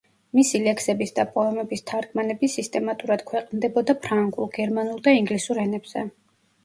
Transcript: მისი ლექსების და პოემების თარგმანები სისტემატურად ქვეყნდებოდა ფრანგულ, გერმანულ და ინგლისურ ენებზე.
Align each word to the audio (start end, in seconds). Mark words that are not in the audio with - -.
მისი 0.37 0.59
ლექსების 0.67 1.11
და 1.19 1.25
პოემების 1.35 1.85
თარგმანები 1.91 2.49
სისტემატურად 2.53 3.25
ქვეყნდებოდა 3.33 3.97
ფრანგულ, 4.07 4.51
გერმანულ 4.57 5.05
და 5.09 5.15
ინგლისურ 5.23 5.61
ენებზე. 5.67 6.07